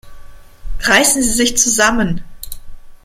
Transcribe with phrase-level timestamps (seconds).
[0.79, 2.23] Reißen Sie sich zusammen!